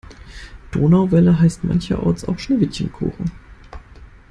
Donauwelle 0.71 1.39
heißt 1.41 1.63
mancherorts 1.63 2.25
auch 2.25 2.39
Schneewittchenkuchen. 2.39 3.29